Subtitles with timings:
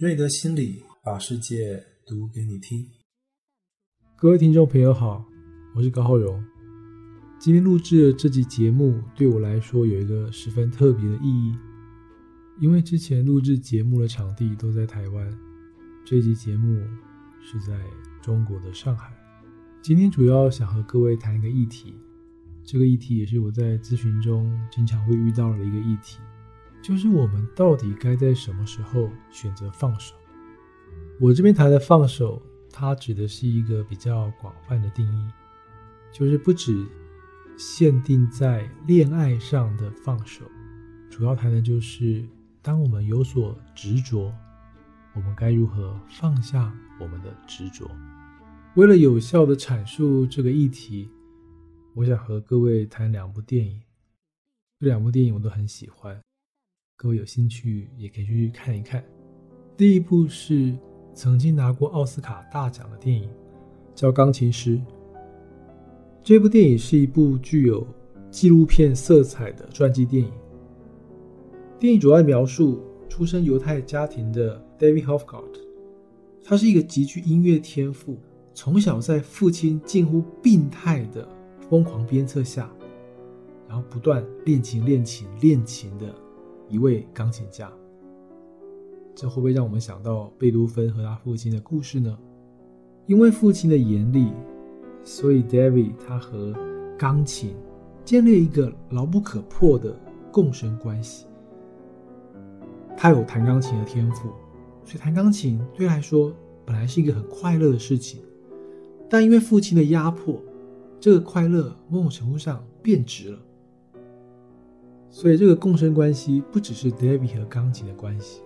[0.00, 2.86] 瑞德心理把世界读给你听。
[4.16, 5.22] 各位听众朋友好，
[5.76, 6.42] 我是高浩荣。
[7.38, 11.54] 今天录制的这集节目对我来说有一个十分特别的意义，
[12.62, 15.38] 因为之前录制节目的场地都在台湾，
[16.02, 16.82] 这集节目
[17.42, 17.78] 是在
[18.22, 19.12] 中国的上海。
[19.82, 21.94] 今天主要想和各位谈一个议题，
[22.64, 26.20] 这个议题也是我在咨询中经常会遇到的一个议题。
[26.82, 30.14] 就是我们到底该在什么时候选择放手？
[31.20, 32.40] 我这边谈的放手，
[32.72, 35.28] 它指的是一个比较广泛的定义，
[36.10, 36.86] 就是不止
[37.58, 40.46] 限定在恋爱上的放手，
[41.10, 42.24] 主要谈的就是
[42.62, 44.32] 当我们有所执着，
[45.14, 47.90] 我们该如何放下我们的执着？
[48.74, 51.10] 为了有效的阐述这个议题，
[51.94, 53.82] 我想和各位谈两部电影，
[54.78, 56.18] 这两部电影我都很喜欢。
[57.02, 59.02] 各位有兴趣也可以去看一看。
[59.74, 60.76] 第一部是
[61.14, 63.26] 曾经拿过奥斯卡大奖的电影，
[63.94, 64.76] 叫《钢琴师》。
[66.22, 67.86] 这部电影是一部具有
[68.30, 70.30] 纪录片色彩的传记电影。
[71.78, 75.56] 电影主要描述出身犹太家庭的 David Hofgart，
[76.44, 78.18] 他是一个极具音乐天赋，
[78.52, 81.26] 从小在父亲近乎病态的
[81.70, 82.70] 疯狂鞭策下，
[83.66, 86.14] 然后不断练琴、练琴、练琴的。
[86.70, 87.70] 一位钢琴家，
[89.14, 92.16] 这会不会让我们想到贝多芬和他父亲的故事呢？
[93.06, 94.32] 因为父亲的严厉，
[95.02, 96.54] 所以 David 他和
[96.96, 97.56] 钢琴
[98.04, 99.98] 建立一个牢不可破的
[100.30, 101.26] 共生关系。
[102.96, 104.28] 他有弹钢琴的天赋，
[104.84, 106.32] 所以弹钢琴对来说
[106.64, 108.20] 本来是一个很快乐的事情。
[109.08, 110.40] 但因为父亲的压迫，
[111.00, 113.38] 这个快乐某种程度上变质了。
[115.12, 118.40] 所以，这个共生关系不只是 David 和钢琴的关系，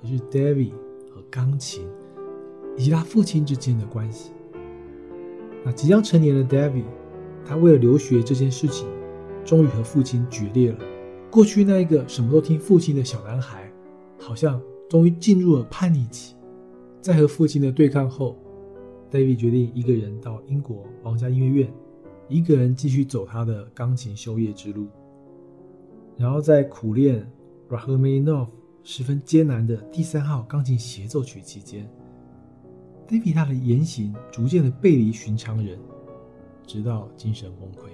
[0.00, 0.70] 也是 David
[1.12, 1.86] 和钢琴
[2.76, 4.30] 以及他父亲之间的关系。
[5.64, 6.84] 那即将成年的 David，
[7.44, 8.86] 他为了留学这件事情，
[9.44, 10.78] 终于和父亲决裂了。
[11.30, 13.68] 过去那一个什么都听父亲的小男孩，
[14.18, 16.36] 好像终于进入了叛逆期。
[17.00, 18.38] 在和父亲的对抗后
[19.10, 21.74] ，David 决定一个人到英国皇家音乐院，
[22.28, 24.86] 一个人继续走他的钢琴修业之路。
[26.16, 27.28] 然后在苦练
[27.68, 28.48] Rachmaninoff
[28.84, 31.88] 十分艰难的第三号钢琴协奏曲期间
[33.08, 35.76] ，David 他的言行逐渐的背离寻常人，
[36.66, 37.88] 直到精神崩溃。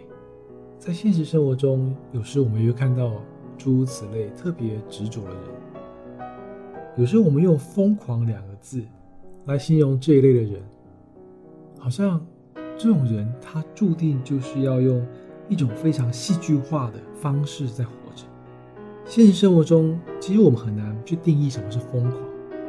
[0.78, 3.22] 在现实生活中，有时我们会看到
[3.56, 5.42] 诸如此类特别执着的人。
[6.96, 8.84] 有时候我们用“疯狂”两个字
[9.46, 10.62] 来形容这一类的人，
[11.78, 12.22] 好像
[12.76, 15.06] 这种人他注定就是要用
[15.48, 17.86] 一种非常戏剧化的方式在。
[19.10, 22.22] 现实生活中，其实我们很难去定义什么是疯狂，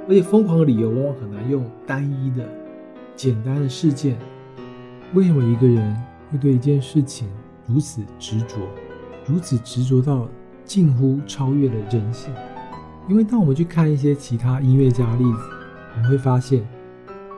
[0.10, 2.50] 而且疯狂的理由往往很难用单一的、
[3.16, 4.18] 简单的事件。
[5.14, 5.96] 为什么一个人
[6.32, 7.30] 会对一件事情
[7.68, 8.58] 如此执着，
[9.24, 10.28] 如此执着到
[10.66, 12.34] 近乎超越了人性？
[13.08, 15.40] 因为当我们去看一些其他音乐家的例子，
[15.94, 16.68] 我们会发现，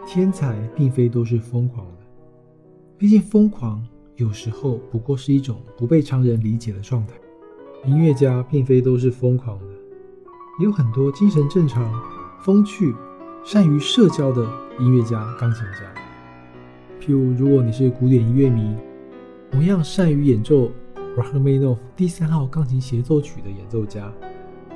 [0.07, 2.05] 天才并非都是疯狂的。
[2.97, 3.85] 毕竟，疯狂
[4.15, 7.15] 有时候不过是一种不被常人理解的状态。
[7.85, 9.65] 音乐家并非都是疯狂的，
[10.57, 11.93] 也有很多精神正常、
[12.41, 12.95] 风趣、
[13.43, 14.47] 善于社交的
[14.79, 15.93] 音乐家、钢琴家。
[17.01, 18.73] 譬如，如果你是古典音乐迷，
[19.51, 20.71] 同样善于演奏
[21.17, 24.09] Rachmaninoff 第三号钢琴协奏曲的演奏家，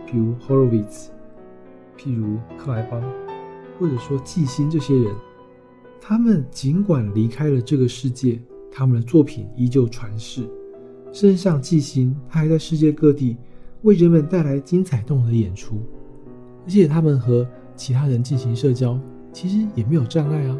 [0.06, 1.08] 譬如 Horowitz，
[1.98, 3.02] 譬如克莱邦，
[3.80, 5.16] 或者说季辛这些人，
[6.02, 8.38] 他们尽管离开了这个世界，
[8.70, 10.46] 他们的作品依旧传世。
[11.20, 13.38] 身上记心，他还在世界各地
[13.82, 15.82] 为人们带来精彩动人的演出，
[16.64, 19.00] 而且他们和其他人进行社交，
[19.34, 20.56] 其实也没有障碍啊。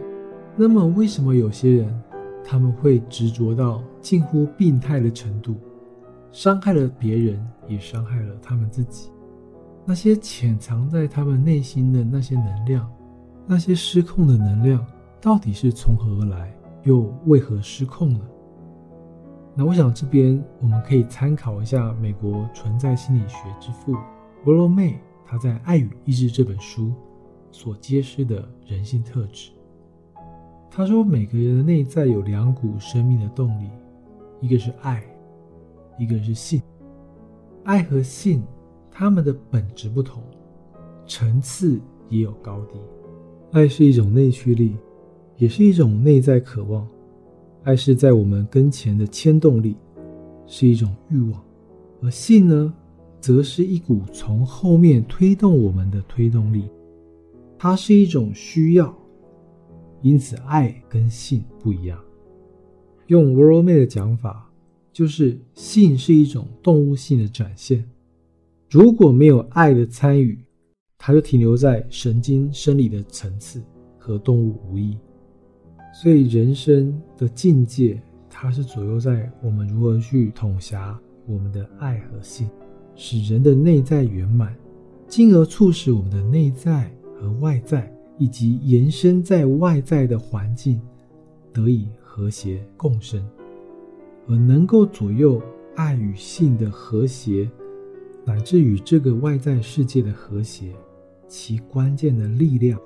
[0.56, 2.02] 那么，为什么有些人
[2.44, 5.58] 他们会执着到近乎病态的程度，
[6.32, 9.12] 伤害了别人，也伤害了他们自己？
[9.86, 12.92] 那些潜藏在他们内心的那些能量，
[13.46, 14.84] 那些失控的能量，
[15.22, 16.52] 到底是从何而来，
[16.82, 18.22] 又为何失控呢？
[19.58, 23.98] 那我想这边我们可以参考一下美国存在心理学之父
[24.46, 26.94] 罗罗妹他在《爱与意志》这本书
[27.52, 29.50] 所揭示的人性特质。
[30.70, 33.68] 他说，每个人的内在有两股生命的动力，
[34.42, 35.04] 一个是爱，
[35.98, 36.62] 一个是性。
[37.64, 38.44] 爱和性，
[38.92, 40.22] 他们的本质不同，
[41.08, 42.78] 层次也有高低。
[43.54, 44.78] 爱是一种内驱力，
[45.36, 46.88] 也是一种内在渴望。
[47.68, 49.76] 爱是在我们跟前的牵动力，
[50.46, 51.34] 是一种欲望；
[52.02, 52.74] 而性呢，
[53.20, 56.70] 则是一股从后面推动我们的推动力。
[57.58, 58.98] 它是一种需要，
[60.02, 62.02] 因此爱跟性不一样。
[63.08, 64.50] 用 World Mate 的讲法，
[64.94, 67.84] 就是性是一种动物性的展现。
[68.70, 70.40] 如果没有爱的参与，
[70.98, 73.62] 它就停留在神经生理的层次，
[73.98, 74.98] 和动物无异。
[76.00, 78.00] 所以人生的境界，
[78.30, 80.96] 它是左右在我们如何去统辖
[81.26, 82.48] 我们的爱和性，
[82.96, 84.56] 使人的内在圆满，
[85.08, 86.88] 进而促使我们的内在
[87.20, 90.80] 和外在，以及延伸在外在的环境
[91.52, 93.28] 得以和谐共生，
[94.28, 95.42] 而能够左右
[95.76, 97.50] 爱与性的和谐。
[98.24, 100.76] 乃至于这个外在世界的和谐，
[101.28, 102.80] 其关键的力量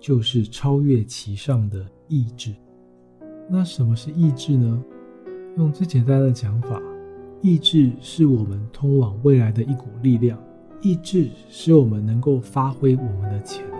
[0.00, 2.54] 就是超越其上的意志。
[3.48, 4.82] 那什么是意志呢？
[5.56, 6.80] 用最简单的讲法，
[7.42, 10.38] 意志是我们通往未来的一股力量。
[10.80, 13.78] 意志使我们能够发挥我们的潜能。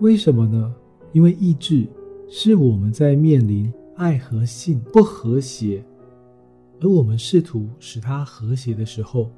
[0.00, 0.74] 为什么呢？
[1.12, 1.86] 因为意志
[2.28, 5.84] 是我们在面临爱和性不和谐。
[6.80, 9.30] 而我们试图使它和谐的时候，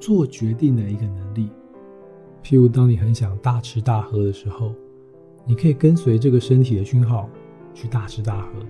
[0.00, 1.48] 做决定的一个能力。
[2.44, 4.74] 譬如，当你很想大吃大喝的时候，
[5.46, 7.28] 你可以跟随这个身体的讯号
[7.72, 8.60] 去大吃大喝；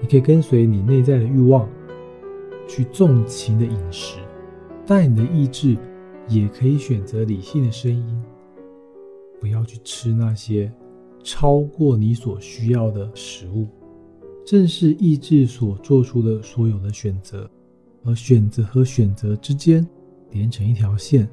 [0.00, 1.68] 你可以跟随你内在的欲望
[2.66, 4.18] 去纵情的饮食，
[4.86, 5.76] 但你的意志
[6.28, 8.22] 也可以选择理性的声音，
[9.38, 10.72] 不要去吃那些
[11.22, 13.68] 超过你所需要的食物。
[14.46, 17.50] 正是意志所做出的所有的选择，
[18.02, 19.86] 而选择和选择之间
[20.30, 21.28] 连成一条线，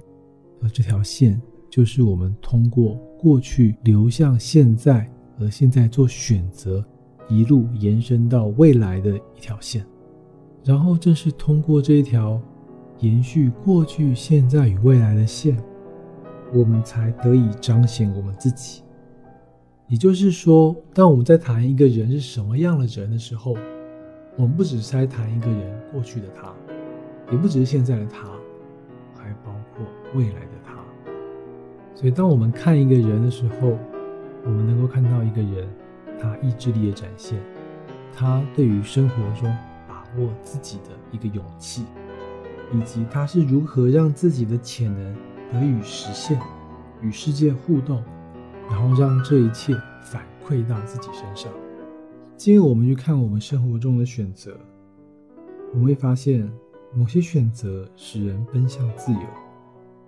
[0.61, 1.41] 而这条线
[1.71, 5.09] 就是我们通过过去流向现在，
[5.39, 6.83] 而现在做选择，
[7.29, 9.85] 一路延伸到未来的一条线。
[10.65, 12.39] 然后正是通过这一条
[12.99, 15.57] 延续过去、现在与未来的线，
[16.53, 18.83] 我们才得以彰显我们自己。
[19.87, 23.55] 也就是说，当我们在谈一个人是什么样的人的时候，
[24.35, 26.53] 我们不只是在谈一个人过去的他，
[27.31, 28.27] 也不只是现在的他，
[29.15, 30.50] 还包括未来。
[32.01, 33.77] 所以，当我们看一个人的时候，
[34.43, 35.69] 我们能够看到一个人
[36.19, 37.39] 他意志力的展现，
[38.11, 39.55] 他对于生活中
[39.87, 41.85] 把握自己的一个勇气，
[42.73, 45.15] 以及他是如何让自己的潜能
[45.53, 46.39] 得以实现，
[47.03, 48.03] 与世界互动。
[48.67, 51.51] 然后让这一切反馈到自己身上。
[52.37, 54.57] 今天我们去看我们生活中的选择，
[55.73, 56.49] 我们会发现，
[56.95, 59.19] 某些选择使人奔向自由，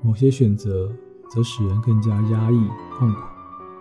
[0.01, 0.89] 某些选择
[1.33, 3.21] 则使人更加压抑痛苦。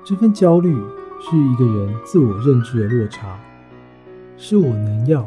[0.02, 0.72] 这份焦虑
[1.20, 3.38] 是一个人自我认知的落差，
[4.36, 5.22] 是我能要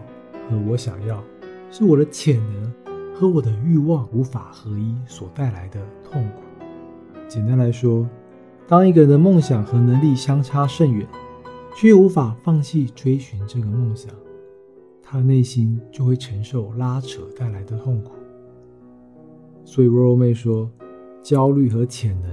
[0.50, 1.24] 和我想要，
[1.70, 2.74] 是我的潜能
[3.14, 6.42] 和我的欲望无法合一所带来的痛苦。
[7.28, 8.08] 简单来说。
[8.68, 11.08] 当一个人的梦想和能力相差甚远，
[11.76, 14.12] 却无法放弃追寻这个梦想，
[15.04, 18.14] 他的内心就会承受拉扯带来的痛苦。
[19.64, 20.68] 所以 r o 妹说，
[21.26, 22.30] 焦虑和潜能，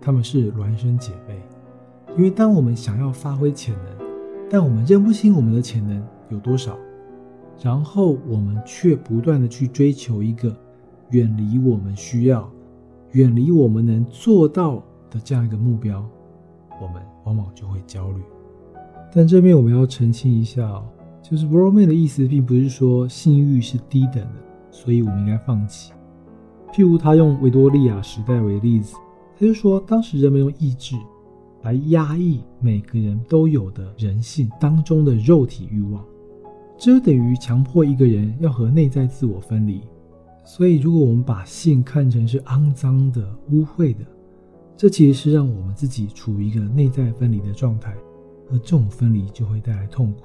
[0.00, 1.40] 他们是孪生姐妹。
[2.16, 4.06] 因为当我们想要发挥潜能，
[4.50, 6.76] 但我们认不清我们的潜能有多少，
[7.62, 10.52] 然后我们却不断的去追求一个
[11.10, 12.50] 远离我们需要、
[13.12, 14.82] 远离我们能做到。
[15.10, 16.04] 的这样一个目标，
[16.82, 18.20] 我们往往就会焦虑。
[19.14, 20.84] 但这边我们要澄清一下哦，
[21.22, 24.32] 就是 World Man 的意思，并不是说性欲是低等的，
[24.72, 25.92] 所以我们应该放弃。
[26.74, 28.96] 譬如他用维多利亚时代为例子，
[29.38, 30.96] 他就说，当时人们用意志
[31.62, 36.04] 来压抑每个人都有的人性当中的肉体欲望，
[36.76, 39.82] 这就等于强迫一个人要和内在自我分离。
[40.44, 44.00] 所以，如果我们把性看成是肮脏的、污秽的，
[44.76, 47.94] 这其实是让我们自己处于一个内在分离的状态，
[48.50, 50.22] 而这种分离就会带来痛苦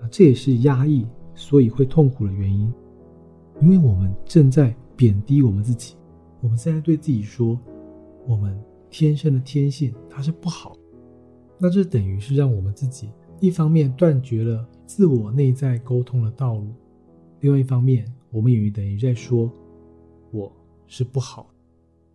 [0.00, 2.72] 啊，这也是压抑所以会痛苦的原因，
[3.60, 5.94] 因为我们正在贬低我们自己，
[6.40, 7.56] 我们现在对自己说，
[8.26, 10.76] 我们天生的天性它是不好，
[11.56, 16.74] 那这等于是让我们自己一方面断绝了自我内在沟通的道路，
[17.38, 19.48] 另外一方面，我们也等于在说
[20.32, 20.52] 我
[20.88, 21.48] 是不好。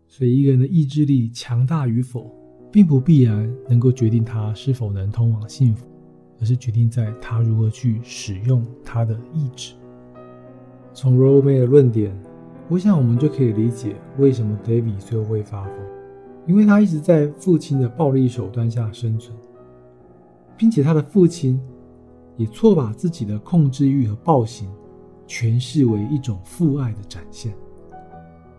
[0.09, 2.29] 所以，一个人的意志力强大与否，
[2.69, 5.87] 并不必然能够决定他是否能通往幸福，
[6.41, 9.73] 而是决定在他如何去使用他的意志。
[10.93, 12.13] 从 r o m a 的论点，
[12.69, 15.73] 我想我们就可以理解为什么 David 最后会发疯，
[16.47, 19.37] 因为他一直在父亲的暴力手段下生存，
[20.57, 21.61] 并且他的父亲
[22.37, 24.71] 也错把自己的控制欲和暴行
[25.27, 27.53] 诠释为一种父爱的展现。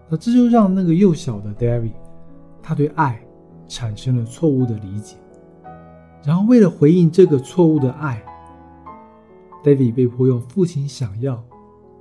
[0.09, 1.95] 那这就让那个幼小的 David，
[2.63, 3.21] 他对爱
[3.67, 5.17] 产生了错误的理解，
[6.23, 8.23] 然后为了回应这个错误的爱
[9.65, 11.43] ，David 被迫用父亲想要，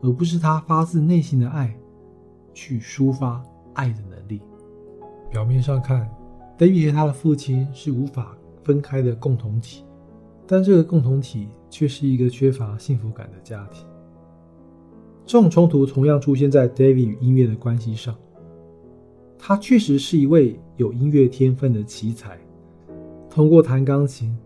[0.01, 1.73] 而不是他发自内心的爱，
[2.53, 3.43] 去抒发
[3.73, 4.41] 爱的能力。
[5.29, 6.09] 表面上看
[6.57, 9.83] ，David 和他的父亲是无法分开的共同体，
[10.45, 13.85] 但这个共同体却是一个缺乏幸福感的家庭。
[15.25, 18.15] 这种冲突同样出现在 David 与音乐的关系上。
[19.45, 22.37] 他确实是一位有音乐天分的奇才。
[23.29, 24.37] 通过弹钢琴，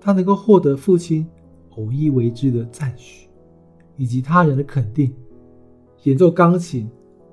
[0.00, 1.26] 他能够获得父亲
[1.70, 3.28] 偶一为之的赞许，
[3.96, 5.12] 以及他人的肯定。
[6.04, 6.88] 演奏钢琴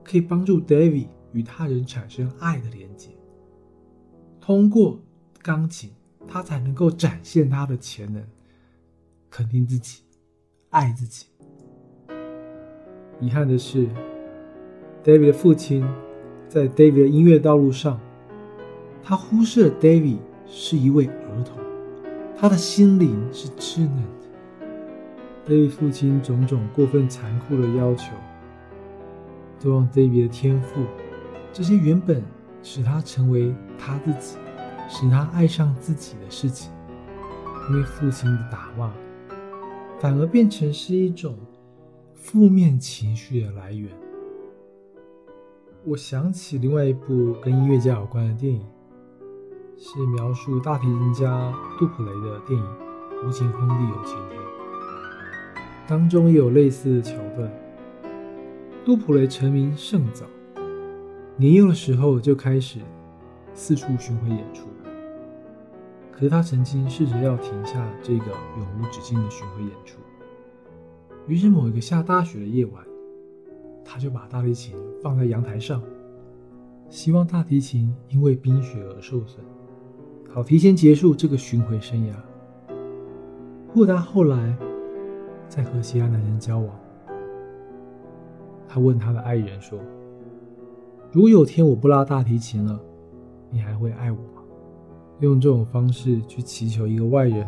[0.05, 3.09] 可以帮助 David 与他人产生爱的连接。
[4.39, 5.00] 通过
[5.41, 5.89] 钢琴，
[6.27, 8.24] 他才能够展现他的潜能，
[9.29, 10.03] 肯定自己，
[10.69, 11.25] 爱自己。
[13.19, 13.89] 遗憾的是
[15.03, 15.85] ，David 的父亲。
[16.47, 18.00] 在 David 的音乐道路上，
[19.03, 21.57] 他忽视了 David 是一位儿童，
[22.38, 25.50] 他的心灵是稚嫩的。
[25.50, 28.13] David 父亲种种过分残酷的要求，
[29.65, 30.86] 都让 David 的天赋，
[31.51, 32.22] 这些原本
[32.62, 34.38] 使他成为他自己、
[34.88, 36.72] 使他爱上自己的事情，
[37.72, 38.93] 因为父亲的打骂，
[40.00, 41.36] 反而变成是一种
[42.13, 43.89] 负面情绪的来源。
[45.84, 48.63] 我想起另外一部跟音乐家有关的电影，
[49.79, 52.65] 是描述大提琴家杜普雷的电影
[53.27, 54.39] 《无情空地有晴天》，
[55.88, 57.51] 当中也有类似的桥段。
[58.85, 60.27] 杜普雷成名甚早，
[61.37, 62.77] 年幼的时候就开始
[63.51, 64.67] 四处巡回演出。
[66.11, 69.99] 可是他曾经试着要停下这个永无止境的巡回演出，
[71.25, 72.83] 于是某一个下大雪的夜晚。
[73.83, 75.81] 他就把大提琴放在阳台上，
[76.87, 79.43] 希望大提琴因为冰雪而受损，
[80.29, 82.13] 好提前结束这个巡回生涯。
[83.67, 84.55] 或他后来
[85.49, 86.69] 在和其他男人交往，
[88.75, 89.79] 他问他的爱人说
[91.10, 92.77] ：“如果有天我不拉大提琴了，
[93.50, 94.44] 你还会爱我吗？”
[95.22, 97.48] 用这种方式去祈求一个外人，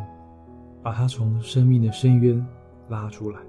[0.82, 2.48] 把他从生命的深渊
[2.88, 3.40] 拉出来。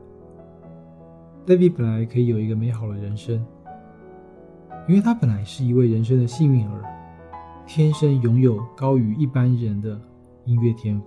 [1.47, 3.47] 戴维本来可以有一个美好的人生，
[4.89, 6.83] 因为他本来是一位人生的幸运儿，
[7.65, 9.97] 天生拥有高于一般人的
[10.47, 11.07] 音乐天赋。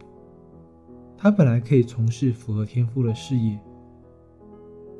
[1.17, 3.59] 他本来可以从事符合天赋的事业，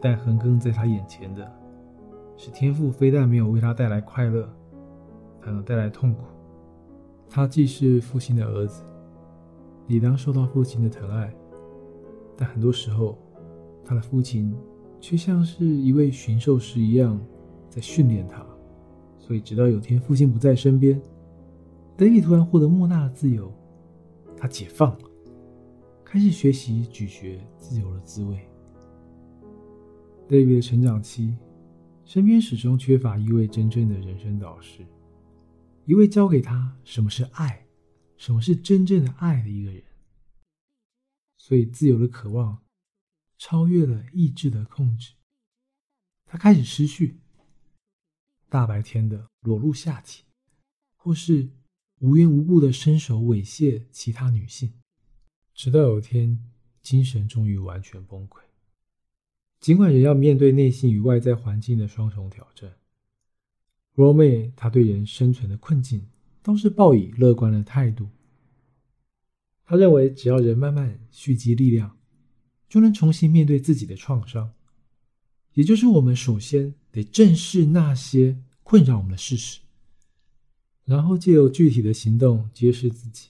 [0.01, 1.49] 但横亘在他眼前的，
[2.43, 4.51] 是天赋非但没有为他带来快乐，
[5.39, 6.23] 反而带来痛苦。
[7.29, 8.81] 他既是父亲的儿子，
[9.85, 11.31] 理当受到父亲的疼爱，
[12.35, 13.15] 但很多时候，
[13.85, 14.51] 他的父亲。
[14.99, 17.19] 却像是一位驯兽师一样，
[17.69, 18.45] 在训练他。
[19.17, 21.01] 所以，直到有天父亲不在身边
[21.97, 23.51] 德比突然获得莫大的自由，
[24.37, 24.99] 他解放了，
[26.05, 28.39] 开始学习咀嚼自由的滋味。
[30.29, 31.35] David 的成长期，
[32.11, 34.85] 身边始终缺乏一位真正的人生导师，
[35.85, 37.65] 一位教给他什么是爱，
[38.17, 39.81] 什么是真正的爱的一个人。
[41.37, 42.61] 所以，自由的渴望。
[43.37, 45.13] 超越了意志的控制，
[46.25, 47.17] 他开始失去
[48.49, 50.25] 大白天的裸露下体，
[50.97, 51.49] 或是
[51.99, 54.73] 无缘无故的伸手猥亵其他女性，
[55.53, 56.37] 直到有一天
[56.81, 58.41] 精神终于完全崩溃。
[59.61, 62.69] 尽管人要面对内心与外在环境的双重挑战
[63.95, 66.05] ，r o m a 他对人生存的困境
[66.43, 68.09] 都是抱以乐观的态度。
[69.63, 71.95] 他认为，只要人慢慢蓄积力量。
[72.67, 74.53] 就能重新面对自己的创伤，
[75.55, 79.59] 也就是我们首先得正视那些困扰我们的事实，
[80.85, 83.27] 然后借由具体的行动揭示自己，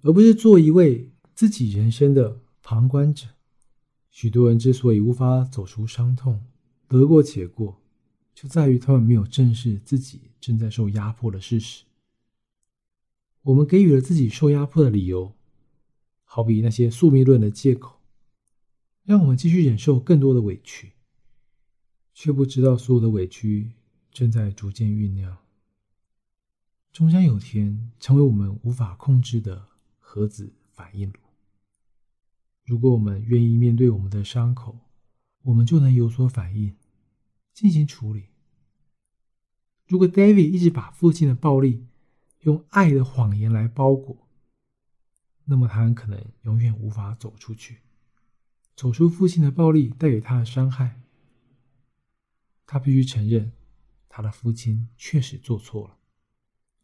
[0.00, 3.26] 而不是做一位自己人生的旁观者。
[4.16, 6.42] 许多人之所以无法走出伤痛，
[6.88, 7.82] 得过且过，
[8.34, 11.84] 就在于他们没有正视自己正在受压迫的事实。
[13.42, 15.34] 我们给予了自己受压迫的理由，
[16.24, 18.00] 好比那些宿命论的借口。
[19.04, 20.92] 让我们继续忍受更多的委屈，
[22.14, 23.72] 却不知道所有的委屈
[24.10, 25.36] 正在逐渐酝酿，
[26.90, 29.66] 终将有天成为我们无法控制的
[29.98, 31.25] 核子反应炉。
[32.66, 34.76] 如果我们愿意面对我们的伤口，
[35.42, 36.74] 我们就能有所反应，
[37.54, 38.24] 进行处理。
[39.86, 41.86] 如果 David 一直把父亲的暴力
[42.40, 44.26] 用爱的谎言来包裹，
[45.44, 47.82] 那么他很可能永远无法走出去。
[48.74, 51.00] 走出父亲的暴力带给他的伤害，
[52.66, 53.52] 他必须承认，
[54.08, 55.98] 他的父亲确实做错了，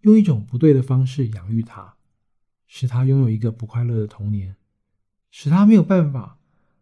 [0.03, 1.97] 用一种不对的方式养育他，
[2.69, 4.55] 使他拥有一个不快乐的童年，
[5.33, 6.39] 使他没有办法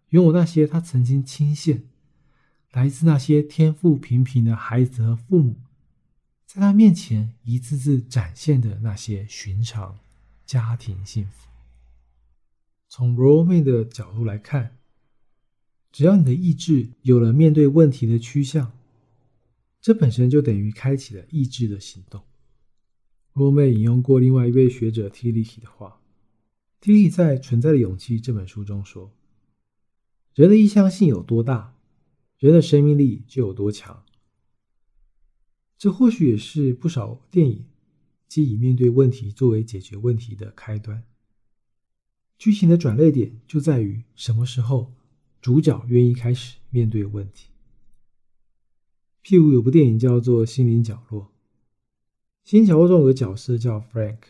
[0.08, 1.82] 拥有那些他曾经倾羡
[2.72, 5.54] 来自那些天赋平平的孩子和父母
[6.44, 10.00] 在他面前一次次展现的那些寻常
[10.44, 11.48] 家庭幸福。
[12.88, 14.76] 从罗妹的角度来看，
[15.92, 18.72] 只要你的意志有了面对问题的趋向，
[19.80, 22.20] 这本身就等于开启了意志的行动。
[23.32, 25.99] 罗妹引用过另外一位学者 t i l i 的话
[26.80, 29.12] t i l i 在《存在的勇气》这本书中说
[30.34, 31.74] ：“人的意向性有多大，
[32.38, 34.02] 人的生命力就有多强。”
[35.76, 37.66] 这或许也是不少电影
[38.26, 41.04] 皆以面对问题作为解决问题的开端。
[42.38, 44.94] 剧情的转捩点就在于什么时候
[45.42, 47.50] 主角愿意开始面对问题。
[49.22, 51.22] 譬如有部电影叫做《心灵角落》，
[52.42, 54.20] 《心灵角落》中有个角色叫 Frank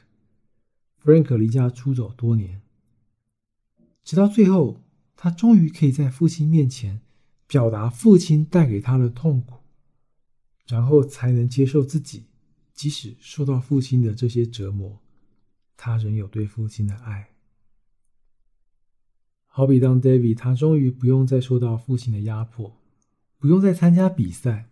[1.02, 2.60] Frank 离家出走多年，
[4.04, 4.82] 直到最后，
[5.16, 7.00] 他终于可以在父亲面前
[7.46, 9.60] 表达父亲带给他的痛苦，
[10.66, 12.26] 然后才能接受自己，
[12.74, 15.00] 即使受到父亲的这些折磨，
[15.76, 17.30] 他仍有对父亲的爱。
[19.46, 22.76] 好比当 David，他终于不用再受到父亲的压迫，
[23.38, 24.68] 不用再参加比赛，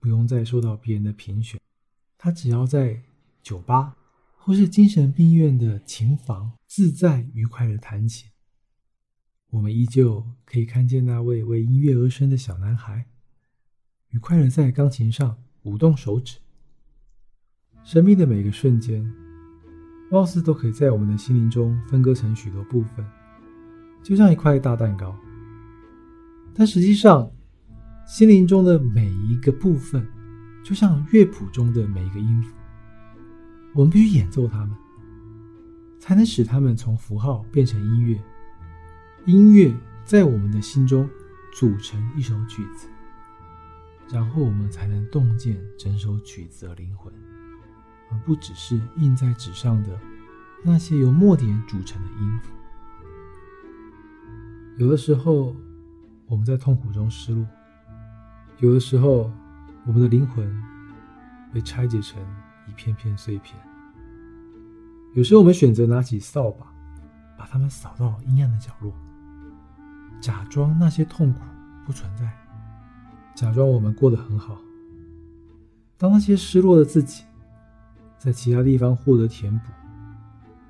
[0.00, 1.60] 不用再受到别人的评选，
[2.18, 3.02] 他只要在
[3.42, 3.96] 酒吧
[4.48, 8.30] 或是精神病院的琴房自在愉快的弹琴。
[9.50, 13.04] 我们依旧可以看见那位为音乐而生的小男孩，
[14.08, 16.38] 愉快的在钢琴上舞动手指。
[17.84, 19.06] 生命的每个瞬间，
[20.10, 23.06] 貌似都可以在我们的心灵中分割成许多部分。
[24.02, 25.14] 就像一块大蛋糕，
[26.54, 27.30] 但实际上，
[28.06, 30.08] 心灵中的每一个部分，
[30.64, 32.56] 就像乐谱中的每一个音符，
[33.74, 34.70] 我们必须演奏它们，
[35.98, 38.20] 才能使它们从符号变成音乐。
[39.26, 41.08] 音乐在我们的心中
[41.54, 42.88] 组成一首曲子，
[44.10, 47.12] 然后我们才能洞见整首曲子的灵魂，
[48.10, 50.00] 而不只是印在纸上的
[50.64, 52.52] 那些由墨点组成的音符。
[54.78, 55.54] 有的时候，
[56.26, 57.44] 我们在痛苦中失落；
[58.60, 59.30] 有的时候，
[59.84, 60.62] 我们的灵魂
[61.52, 62.18] 被拆解成
[62.68, 63.58] 一片片碎片。
[65.14, 66.66] 有时候，我们选择拿起扫把，
[67.36, 68.92] 把它们扫到阴暗的角落，
[70.20, 71.40] 假装那些痛苦
[71.86, 72.30] 不存在，
[73.34, 74.58] 假装我们过得很好。
[75.96, 77.24] 当那些失落的自己
[78.18, 79.72] 在其他地方获得填补，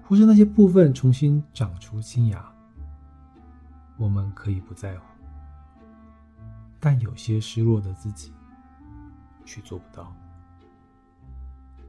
[0.03, 2.51] 或是那些部分重新长出新芽。
[3.99, 5.05] 我们可以不在乎，
[6.79, 8.33] 但有些失落的自己
[9.45, 10.15] 却做不到。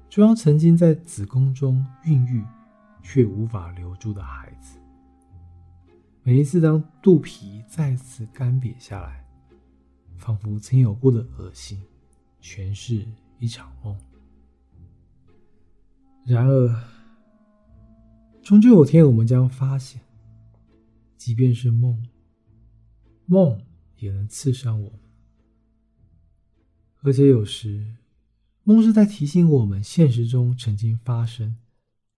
[0.09, 2.43] 就像曾经在子宫中孕育
[3.03, 4.79] 却无法留住的孩子，
[6.23, 9.23] 每一次当肚皮再次干瘪下来，
[10.17, 11.81] 仿佛曾有过的恶心，
[12.41, 13.05] 全是
[13.37, 13.95] 一场梦。
[16.25, 16.83] 然而，
[18.41, 20.01] 终究有天，我们将发现。
[21.17, 22.03] 即便是梦，
[23.25, 23.61] 梦
[23.97, 24.99] 也能刺伤我们。
[27.01, 27.85] 而且有时，
[28.69, 31.57] 梦是在提醒我们现实中曾经发生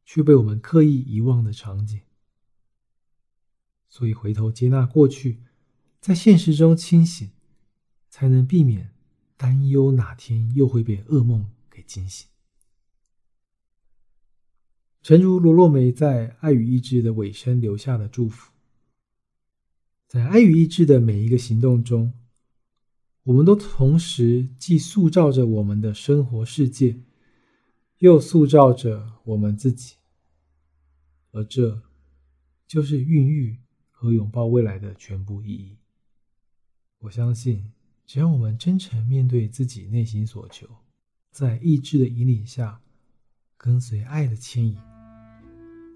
[0.04, 2.02] 却被我们刻意遗忘的场景。
[3.88, 5.40] 所以，回头接纳过去，
[6.02, 7.30] 在现实中清醒，
[8.10, 8.94] 才能避免
[9.38, 12.28] 担忧哪天又会被噩梦给惊醒。
[15.02, 18.52] 诚如罗洛梅在《爱与意志》的尾声留下的祝福。
[20.06, 22.12] 在爱与意志的每一个行动中，
[23.24, 27.00] 我们都同时既塑造着我们的生活世界，
[28.00, 29.98] 又塑造着我们自己，
[31.32, 31.84] 而这
[32.68, 33.58] 就是孕育
[33.90, 35.78] 和拥抱未来的全部意义。
[37.02, 37.72] 我相信，
[38.08, 40.68] 只要我们真诚面对自己内心所求，
[41.32, 42.82] 在意志的引领下，
[43.58, 44.76] 跟随爱的牵引，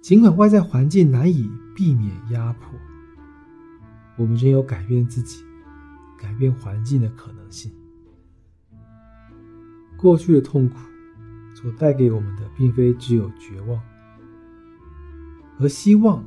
[0.01, 2.69] 尽管外在环境难以避免压迫。
[4.17, 5.43] 我们仍有改变自己、
[6.17, 7.71] 改变环境的可能性。
[9.97, 10.77] 过去的痛苦
[11.53, 13.81] 所带给我们的，并非只有绝望，
[15.59, 16.23] 而希望，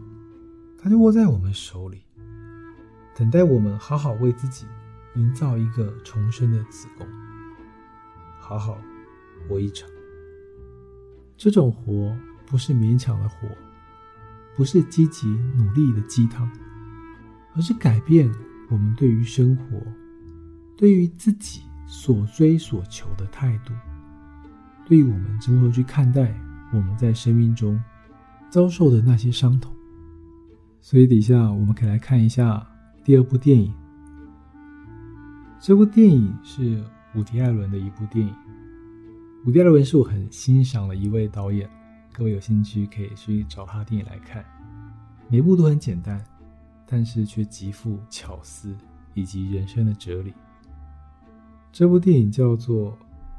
[0.78, 2.02] 它就握在我们手里，
[3.14, 4.66] 等待我们好好为自己
[5.14, 7.06] 营造一个重生的子宫，
[8.40, 8.78] 好好
[9.46, 9.88] 活一场。
[11.36, 13.48] 这种活不是勉强的活，
[14.56, 16.50] 不是积极努力的鸡汤。
[17.54, 18.30] 而是改变
[18.70, 19.80] 我们对于生活、
[20.76, 23.72] 对于自己所追所求的态度，
[24.86, 26.34] 对于我们如何去看待
[26.72, 27.80] 我们在生命中
[28.50, 29.74] 遭受的那些伤痛。
[30.80, 32.66] 所以底下我们可以来看一下
[33.04, 33.72] 第二部电影。
[35.60, 36.82] 这部电影是
[37.14, 38.32] 伍迪·艾伦的一部电影。
[39.44, 41.68] 伍迪·艾伦是我很欣赏的一位导演，
[42.12, 44.44] 各位有兴趣可以去找他的电影来看。
[45.28, 46.22] 每部都很简单，
[46.88, 48.74] 但是却极富巧思
[49.12, 50.32] 以及人生的哲理。
[51.70, 52.92] 这部电影叫做《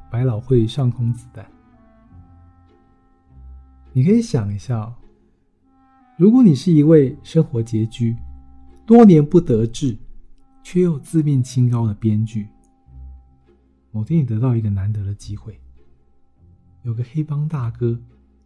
[0.08, 1.44] 百老汇上空子弹》。
[3.92, 4.94] 你可以想一下，
[6.16, 8.16] 如果你是一位生活拮据、
[8.86, 9.96] 多年不得志，
[10.62, 12.46] 却又自命清高的编剧，
[13.90, 15.58] 某天你得到一个难得的机会，
[16.82, 18.00] 有个黑帮大哥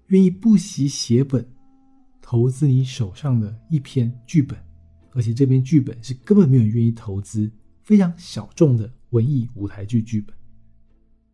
[0.07, 1.47] 愿意不惜血本
[2.23, 4.59] 投资你手上的一篇剧本，
[5.15, 7.51] 而且这篇剧本是根本没有人愿意投资、
[7.83, 10.37] 非常小众的文艺舞台剧剧本。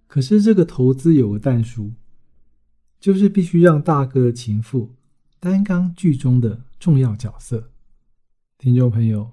[0.06, 1.92] 可是这个投资有个但书。
[3.00, 4.94] 就是必须让大哥情妇
[5.38, 7.72] 担纲剧中的重要角色。
[8.58, 9.32] 听众朋友，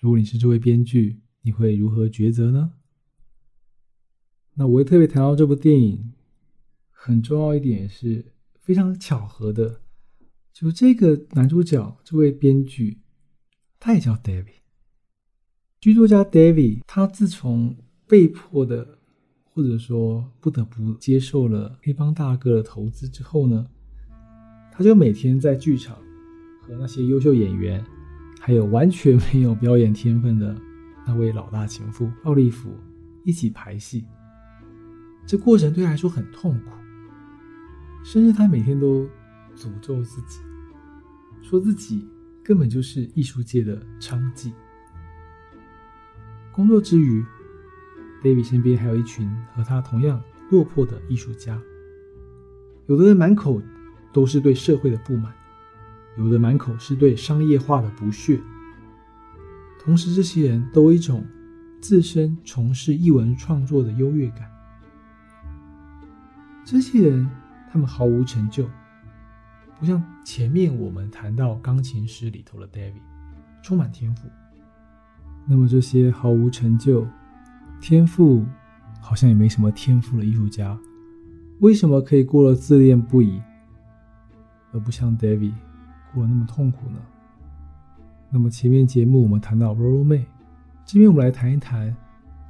[0.00, 2.72] 如果你是这位编剧，你会如何抉择呢？
[4.54, 6.14] 那我会特别谈到这部电影，
[6.90, 9.82] 很重要一点是非常巧合的，
[10.54, 13.02] 就这个男主角这位编剧，
[13.78, 14.54] 他也叫 David。
[15.80, 18.94] 剧作家 David，他自从被迫的。
[19.56, 23.66] 或者说不得不接受了黑帮大哥的投资之后呢，
[24.70, 25.96] 他就每天在剧场
[26.60, 27.82] 和那些优秀演员，
[28.38, 30.54] 还有完全没有表演天分的
[31.06, 32.68] 那位老大情妇奥利弗
[33.24, 34.04] 一起排戏。
[35.26, 36.70] 这过程对他来说很痛苦，
[38.04, 39.08] 甚至他每天都
[39.56, 40.40] 诅咒自己，
[41.40, 42.06] 说自己
[42.46, 44.52] 根本就是艺术界的娼妓。
[46.52, 47.24] 工作之余。
[48.22, 51.60] David 身边还有一群和他同样落魄的艺术家，
[52.86, 53.60] 有的人满口
[54.12, 55.32] 都是对社会的不满，
[56.16, 58.40] 有的满口是对商业化的不屑。
[59.78, 61.24] 同时，这些人都有一种
[61.80, 64.50] 自身从事艺文创作的优越感。
[66.64, 67.28] 这些人
[67.70, 68.68] 他们毫无成就，
[69.78, 73.02] 不像前面我们谈到钢琴师里头的 David，
[73.62, 74.28] 充满天赋。
[75.46, 77.06] 那么这些毫无成就。
[77.78, 78.42] 天赋
[79.02, 80.76] 好像也没什么天赋的艺术家，
[81.60, 83.40] 为什么可以过得自恋不已，
[84.72, 85.52] 而不像 David
[86.12, 86.98] 过得那么痛苦呢？
[88.30, 90.24] 那么前面节目我们谈到 Rollo May，
[90.86, 91.94] 这边我们来谈一谈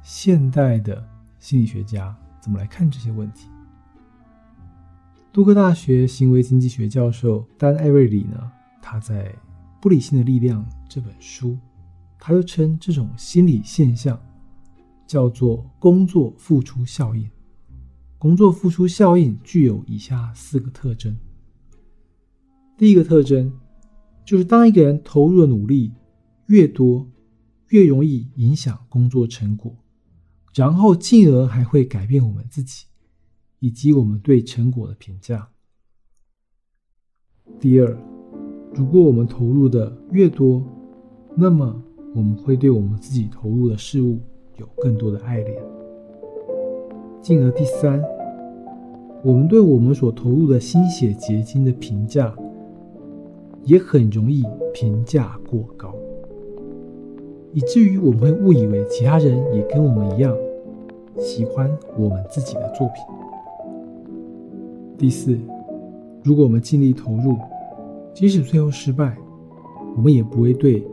[0.01, 1.05] 现代的
[1.39, 3.49] 心理学家怎么来看这些问题。
[5.37, 9.25] 杜克大学行为经济学教授丹·艾瑞里呢，他在
[9.79, 11.55] 《不理性的力量》这本书，
[12.17, 14.19] 他就称这种心理现象。
[15.05, 17.29] 叫做工作付出效应。
[18.17, 21.15] 工作付出效应具有以下四个特征。
[22.75, 23.53] 第一个特征
[24.25, 25.93] 就是，当一个人投入的努力
[26.47, 27.07] 越多，
[27.67, 29.71] 越容易影响工作成果，
[30.55, 32.85] 然后进而还会改变我们自己
[33.59, 35.49] 以及我们对成果的评价。
[37.59, 37.97] 第二，
[38.73, 40.63] 如果我们投入的越多，
[41.35, 41.81] 那么
[42.15, 44.19] 我们会对我们自己投入的事物。
[44.59, 45.55] 有更多的爱恋，
[47.21, 48.03] 进而第三，
[49.23, 52.35] 我们对我们所投入的心血结晶的评价，
[53.61, 54.43] 也很容易
[54.73, 55.93] 评价过高，
[57.53, 60.35] 以至于我们会误以为其他人也跟我们一样
[61.19, 63.03] 喜欢我们自己的作品。
[64.97, 65.37] 第四，
[66.23, 67.37] 如果我们尽力投入，
[68.13, 69.15] 即使最后失败，
[69.95, 70.83] 我们也不会对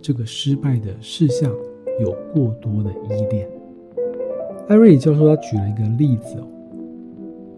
[0.00, 1.52] 这个失败的事项。
[2.00, 3.46] 有过多的依恋。
[4.66, 6.46] 艾瑞里教授他举了一个例子哦，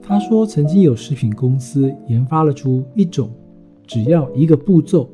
[0.03, 3.31] 他说曾经有食品公司研发了出一种
[3.87, 5.09] 只要一个步骤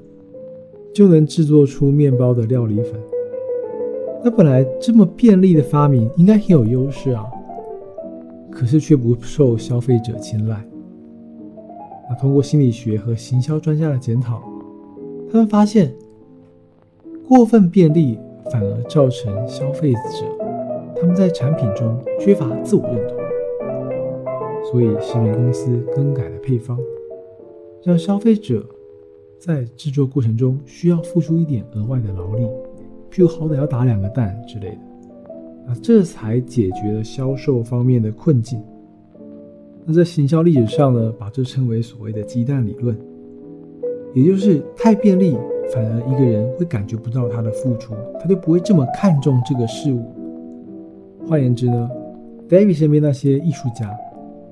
[0.94, 2.98] 就能制作出面包的料理粉。
[4.24, 7.26] 那本来这么便利的发明应该很有优势啊，
[8.50, 10.64] 可是却不受消费者青睐。
[12.08, 14.42] 那通过心理学和行销专家的检讨，
[15.30, 15.92] 他们发现
[17.28, 18.18] 过分便利。
[18.50, 20.00] 反而造成消费者
[20.96, 23.16] 他们在产品中缺乏自我认同，
[24.68, 26.76] 所以食品公司更改了配方，
[27.84, 28.66] 让消费者
[29.38, 32.42] 在制作过程中需要付出一点额外的劳力，
[33.08, 34.78] 譬如好歹要打两个蛋之类的，
[35.83, 38.62] 这才解决了销售方面的困境。
[39.85, 42.96] 那在行销历史上呢，把这称为所谓的鸡蛋理论，
[44.14, 45.37] 也就是太便利。
[45.72, 50.04] 反而一个人会感觉不到他的付出，他就不会这么看重这个事物。
[51.28, 51.88] 换言之呢
[52.48, 53.88] ，David 身边那些艺术家，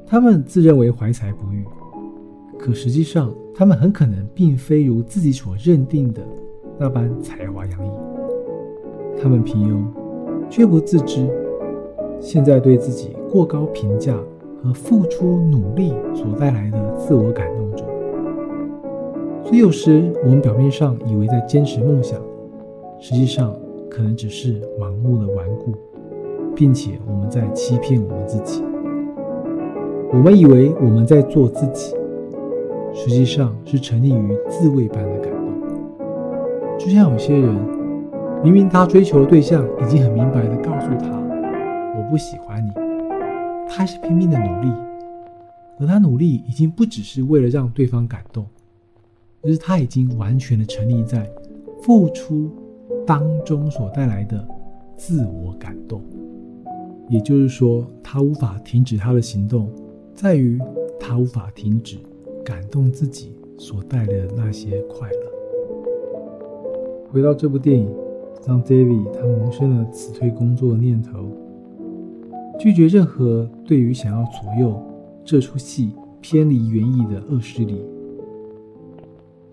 [0.06, 1.64] 他们自认为怀才不遇，
[2.56, 6.22] 可实际上，他们很可能并非如自己所认定的
[6.78, 7.90] 那般才华洋溢。
[9.20, 9.82] 他们平庸，
[10.50, 11.28] 却不自知，
[12.20, 14.16] 现在对自己过高评价
[14.62, 17.86] 和付出努力所带来的自我感动中。
[19.44, 22.20] 所以有时我们表面上以为在坚持梦想，
[22.98, 23.54] 实际上
[23.88, 25.72] 可能只是盲目的顽固，
[26.54, 28.62] 并且我们在欺骗我们自己。
[30.12, 31.94] 我们以为我们在做自己，
[32.92, 35.38] 实际上是沉溺于自慰般的感动。
[36.78, 37.56] 就像有些人，
[38.44, 41.08] 明明他追求的对象已经很明白的告诉他
[41.98, 42.70] “我不喜欢你”，
[43.68, 44.72] 他还是拼命的努力，
[45.80, 48.46] 而他努力已经不只是为了让对方感动，
[49.42, 51.28] 而是他已经完全的沉溺在
[51.82, 52.48] 付出
[53.04, 54.46] 当中所带来的
[54.96, 56.00] 自我感动。
[57.08, 59.68] 也就是说，他无法停止他的行动。
[60.14, 60.60] 在于
[60.98, 61.96] 他无法停止
[62.44, 65.18] 感动自己所带来的那些快乐。
[67.08, 67.88] 回到这部电影，
[68.46, 71.30] 让 David 他萌生了辞退工作的念头，
[72.58, 74.80] 拒绝任何对于想要左右
[75.24, 77.82] 这出戏偏离原意的恶势力。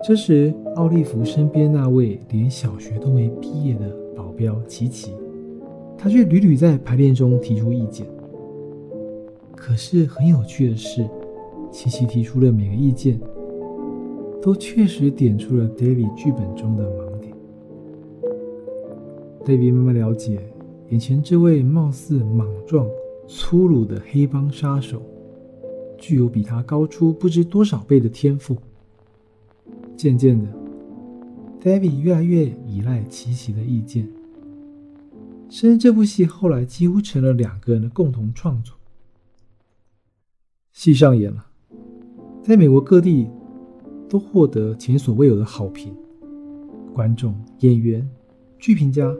[0.03, 5.11] 这时，奥利弗身边那位连小学都没毕业的保镖琪琪，
[5.97, 8.05] 他却屡屡在排练中提出意见。
[9.55, 11.09] 可是很有趣的是，
[11.71, 13.19] 琪琪提出的每个意见，
[14.41, 17.04] 都确实点出了 David 剧本中的盲。
[19.45, 20.41] David 慢慢了解，
[20.89, 22.89] 眼前这位貌似莽撞、
[23.27, 24.99] 粗鲁的黑帮杀手，
[25.99, 28.57] 具有比他高出不知多少倍的天赋。
[29.95, 30.47] 渐渐的
[31.61, 34.09] ，David 越来越依赖琪琪的意见，
[35.47, 38.75] 甚至这部戏后来几乎成了两个人的共同创作。
[40.73, 41.45] 戏上演了，
[42.41, 43.29] 在美国各地
[44.09, 45.95] 都获得前所未有的好评，
[46.93, 48.09] 观众、演员、
[48.59, 49.15] 剧评家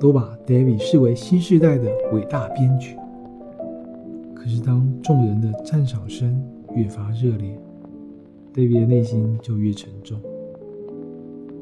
[0.00, 2.96] 都把 David 视为新时代的伟大编剧。
[4.34, 6.42] 可是，当众人的赞赏声
[6.74, 7.56] 越发热烈
[8.54, 10.18] ，David 的内心就越沉重。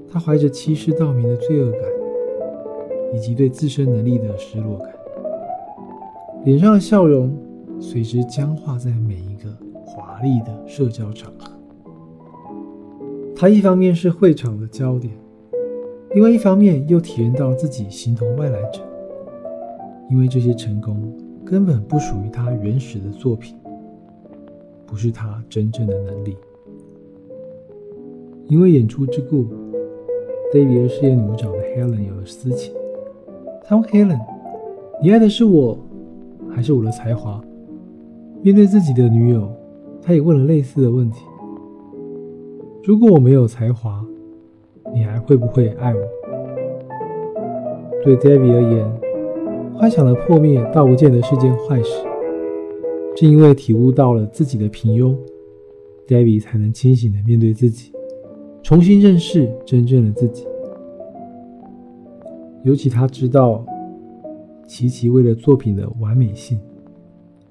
[0.09, 1.83] 他怀着欺世盗名的罪恶感，
[3.15, 4.91] 以及对自身能力的失落感，
[6.45, 7.37] 脸上的笑容。
[7.83, 9.49] 随之僵化在每一个
[9.87, 11.51] 华丽的社交场合。
[13.35, 15.15] 他一方面是会场的焦点，
[16.13, 18.81] 另外一方面又体验到自己形同外来者，
[20.11, 20.97] 因为这些成功
[21.45, 23.57] 根本不属于他原始的作品，
[24.87, 26.37] 不是他真正的能力。
[28.47, 29.47] 因为演出之故
[30.53, 32.75] ，David 饰演女主角的 Helen 有了私情。
[33.63, 34.19] 他问 Helen：“
[35.01, 35.79] 你爱的是我，
[36.51, 37.41] 还是我的才华？”
[38.43, 39.49] 面对自己的女友，
[40.03, 41.25] 他也问了类似的问题
[42.83, 44.05] ：“如果我没有才华，
[44.93, 46.01] 你还会不会爱我？”
[48.03, 48.91] 对 David 而言，
[49.75, 52.05] 幻想的破灭倒不见得是件坏事。
[53.17, 55.15] 正因为体悟到了自己的平庸
[56.07, 57.93] ，David 才能清醒的面对自己，
[58.63, 60.47] 重新认识真正的自己。
[62.63, 63.65] 尤其他知道，
[64.67, 66.59] 琪琪为了作品的完美性。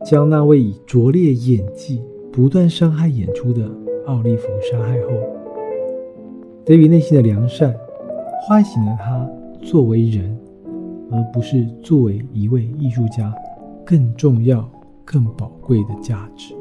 [0.06, 3.70] 将那位以拙劣演技不断伤害演出的
[4.06, 5.10] 奥利弗杀害后
[6.66, 7.76] ，David 内心的良善
[8.44, 9.30] 唤醒了他
[9.62, 10.38] 作为人，
[11.12, 13.34] 而不是作为一位艺术家
[13.86, 14.70] 更重要、
[15.04, 16.56] 更宝贵的价值。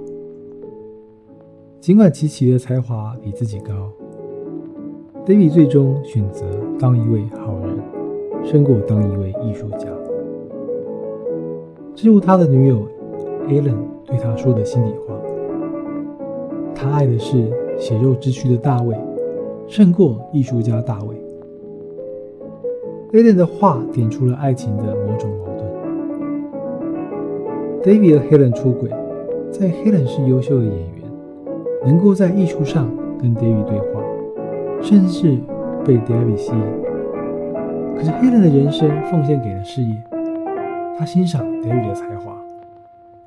[1.80, 3.90] 尽管琪琪的才华比自己高
[5.24, 6.44] ，David 最终选择
[6.78, 7.78] 当一位好人，
[8.44, 9.88] 胜过当一位艺术家。
[11.94, 12.86] 正如他的女友。
[13.48, 15.18] 艾伦对他说的心里话
[16.76, 18.94] ：“他爱的是血肉之躯的大卫，
[19.68, 21.14] 胜过艺术家大卫。”
[23.12, 25.68] Helen 的话点出了爱情的某种矛盾。
[27.82, 28.90] David 和 Helen 出轨，
[29.50, 31.02] 在 Helen 是优秀的演员，
[31.84, 34.02] 能够在艺术上跟 David 对话，
[34.82, 35.38] 甚至
[35.84, 36.62] 被 David 吸引。
[37.96, 40.04] 可是 Helen 的人生奉献给了事业，
[40.98, 42.36] 他欣赏 David 的才华。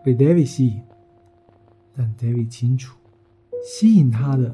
[0.03, 0.81] 被 David 吸引，
[1.95, 2.97] 但 David 清楚，
[3.63, 4.53] 吸引他的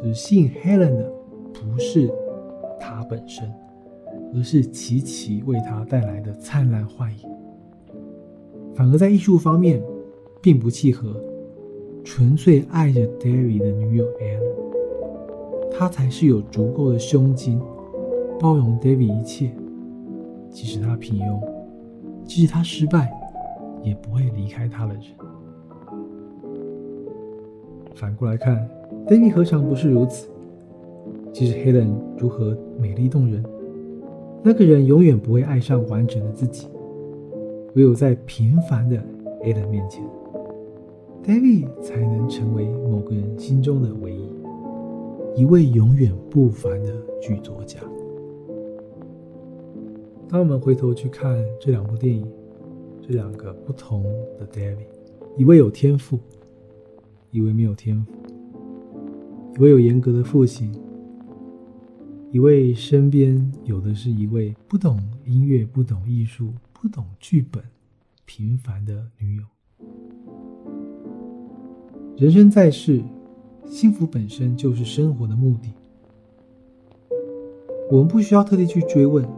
[0.00, 1.12] 就是吸引 Helen 的，
[1.52, 2.10] 不是
[2.80, 3.52] 他本身，
[4.34, 7.28] 而是琪琪为他带来的灿烂幻影。
[8.74, 9.82] 反而在艺术方面，
[10.40, 11.22] 并不契合
[12.02, 17.60] 纯粹爱着 David 的女友 Allen 他才是有足够的胸襟，
[18.38, 19.50] 包容 David 一切，
[20.48, 21.40] 即使他平庸，
[22.24, 23.10] 即使他失败。
[23.82, 25.02] 也不会离开他的人。
[27.94, 28.68] 反过来看
[29.10, 30.28] David 何尝不是如此？
[31.32, 33.44] 即使 Helen 如何美丽动人，
[34.40, 36.68] 那个人永远不会爱上完整的自己。
[37.74, 38.96] 唯有在平凡的
[39.42, 40.04] Helen 面前
[41.24, 47.80] ，David 才能成为某个人心中的唯一，一位永远不凡的剧作家。
[50.28, 52.24] 当我们回头去看这两部电影，
[53.02, 54.04] 这两个不同
[54.38, 54.86] 的 David，
[55.36, 56.16] 一位有天赋，
[57.32, 58.12] 一位没有天赋；
[59.60, 60.72] 一位有严格的父亲。
[62.30, 67.62] 一位身边有的是一位不懂音乐、不懂艺术、不懂剧本、
[68.24, 69.42] 平凡的女友。
[72.16, 73.02] 人生在世，
[73.66, 75.70] 幸福本身就是生活的目的。
[77.90, 79.28] 我们不需要特地去追问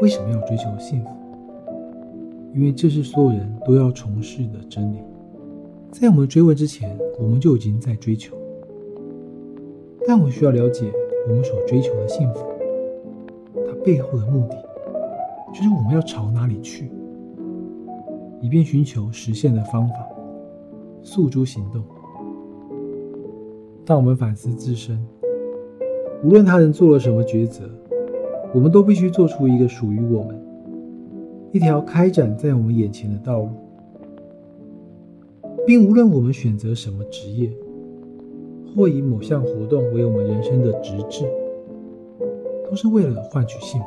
[0.00, 1.10] 为什么要追求幸福，
[2.54, 4.98] 因为这是所有人都要从事的真理。
[5.90, 8.36] 在我们追问之前，我们就已经在追求。
[10.06, 10.92] 但我需要了解。
[11.28, 12.46] 我们所追求的幸福，
[13.66, 14.56] 它背后的目的，
[15.52, 16.88] 就是我们要朝哪里去，
[18.40, 20.08] 以便寻求实现的方法，
[21.02, 21.82] 诉诸行动。
[23.84, 25.04] 当我们反思自身，
[26.22, 27.68] 无论他人做了什么抉择，
[28.54, 30.40] 我们都必须做出一个属于我们、
[31.50, 33.48] 一条开展在我们眼前的道路，
[35.66, 37.50] 并无论我们选择什么职业。
[38.76, 41.24] 或以某项活动为我们人生的直至，
[42.68, 43.86] 都是为了换取幸福。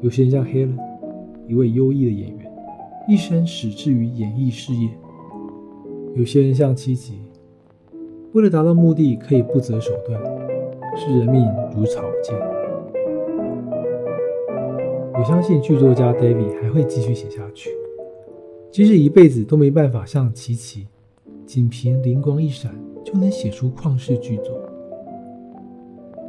[0.00, 0.76] 有些人像 Helen，
[1.46, 2.52] 一位优异的演员，
[3.08, 4.88] 一生矢志于演艺事业；
[6.16, 7.20] 有些人像琪琪，
[8.32, 10.20] 为了达到目的可以不择手段，
[10.96, 12.34] 视人命如草芥。
[15.14, 17.70] 我相信剧作家 David 还会继续写下去，
[18.72, 20.88] 即使一辈子都没办法像琪琪，
[21.46, 22.87] 仅凭灵光一闪。
[23.08, 24.60] 就能写出旷世巨作，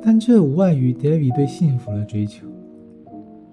[0.01, 2.47] 但这无碍于 David 对幸福的追求。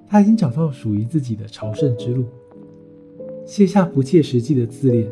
[0.07, 2.25] 他已经找到属于自己的朝圣之路，
[3.45, 5.11] 卸下不切实际的自恋，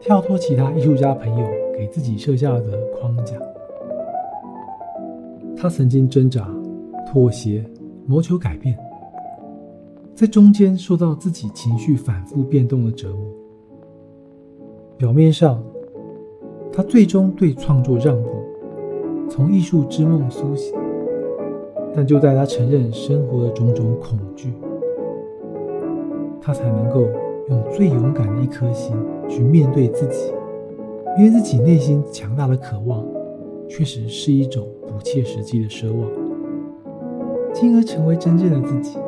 [0.00, 1.46] 跳脱其他艺术家朋友
[1.78, 3.36] 给自己设下的框架。
[5.56, 6.52] 他曾经挣扎、
[7.06, 7.64] 妥协、
[8.06, 8.76] 谋求改变，
[10.16, 13.24] 在中间受到自己情绪反复变动的折磨。
[14.96, 15.62] 表面上。
[16.76, 18.28] 他最终对创作让步，
[19.30, 20.76] 从艺术之梦苏醒。
[21.94, 24.52] 但就在他承认生活的种种恐惧，
[26.38, 27.08] 他才能够
[27.48, 28.94] 用最勇敢的一颗心
[29.26, 30.34] 去面对自己，
[31.16, 33.02] 因为自己内心强大的渴望，
[33.66, 36.06] 确实是一种不切实际的奢望，
[37.54, 38.98] 进而成为真正的自己。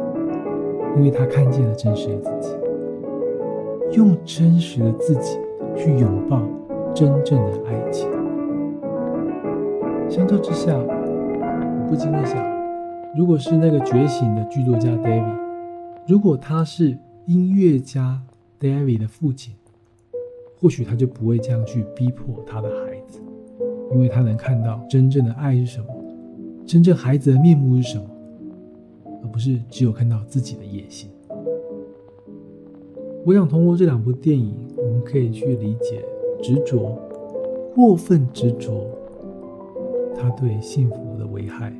[0.96, 2.48] 因为他看见了真实的自己，
[3.92, 5.36] 用真实的自己
[5.76, 6.40] 去拥抱。
[6.94, 8.08] 真正的爱情。
[10.08, 12.42] 相较之下，我不禁会想，
[13.16, 15.36] 如果是那个觉醒的剧作家 David，
[16.06, 16.96] 如果他是
[17.26, 18.20] 音乐家
[18.58, 19.54] David 的父亲，
[20.60, 23.20] 或许他就不会这样去逼迫他的孩子，
[23.92, 25.86] 因为他能看到真正的爱是什么，
[26.66, 28.04] 真正孩子的面目是什么，
[29.22, 31.08] 而不是只有看到自己的野心。
[33.24, 36.02] 我想通过这两部电影，我们可以去理解。
[36.40, 36.96] 执着，
[37.74, 38.86] 过分执着，
[40.16, 41.72] 它对幸福的危害，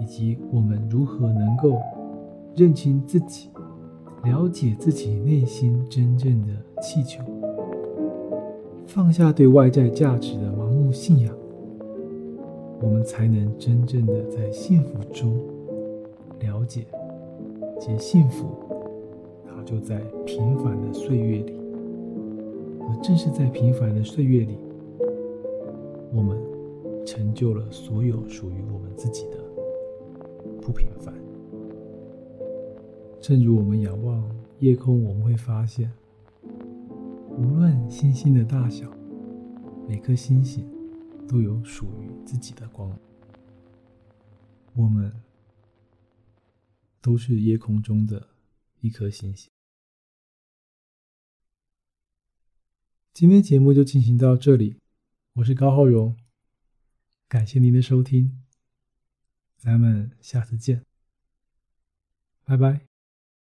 [0.00, 1.78] 以及我们如何能够
[2.54, 3.48] 认清自己，
[4.24, 6.48] 了解自己内心真正的
[6.82, 7.22] 气球，
[8.86, 11.34] 放下对外在价值的盲目信仰，
[12.80, 15.34] 我们才能真正的在幸福中
[16.40, 16.84] 了解，
[17.80, 18.46] 且幸福，
[19.46, 21.61] 它就在平凡的岁月里。
[23.00, 24.58] 正是在平凡的岁月里，
[26.12, 26.36] 我们
[27.06, 29.38] 成就了所有属于我们自己的
[30.60, 31.14] 不平凡。
[33.20, 34.28] 正如我们仰望
[34.58, 35.92] 夜空，我们会发现，
[37.30, 38.90] 无论星星的大小，
[39.86, 40.68] 每颗星星
[41.28, 42.92] 都有属于自己的光。
[44.74, 45.12] 我们
[47.00, 48.26] 都是夜空中的
[48.80, 49.51] 一颗星星。
[53.14, 54.78] 今天节目就进行到这里，
[55.34, 56.16] 我是高浩荣，
[57.28, 58.42] 感谢您的收听，
[59.58, 60.82] 咱们下次见，
[62.42, 62.91] 拜拜。